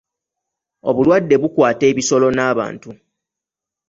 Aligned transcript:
Obulwadde 0.89 1.35
bukwata 1.41 1.83
ebisolo 1.91 2.27
n'abantu. 2.33 2.89